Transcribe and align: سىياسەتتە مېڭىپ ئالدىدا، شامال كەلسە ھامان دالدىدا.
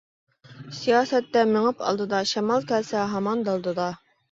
سىياسەتتە 0.77 1.43
مېڭىپ 1.51 1.85
ئالدىدا، 1.91 2.23
شامال 2.33 2.67
كەلسە 2.73 3.07
ھامان 3.15 3.47
دالدىدا. 3.53 3.89